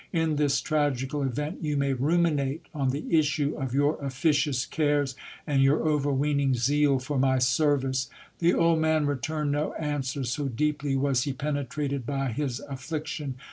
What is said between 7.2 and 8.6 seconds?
service. The